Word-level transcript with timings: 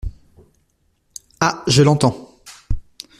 Ah! 1.39 1.63
je 1.67 1.83
l’entends. 1.83 2.35